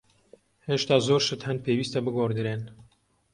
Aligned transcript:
هێشتا 0.67 0.95
زۆر 1.07 1.21
شت 1.27 1.41
هەن 1.47 1.57
پێویستە 1.65 1.99
بگۆڕدرێن. 2.05 2.61